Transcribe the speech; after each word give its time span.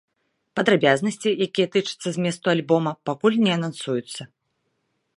Падрабязнасці, 0.59 1.29
якія 1.47 1.67
тычацца 1.77 2.09
зместу 2.17 2.45
альбома, 2.57 2.91
пакуль 3.11 3.41
не 3.45 3.51
анансуюцца. 3.61 4.21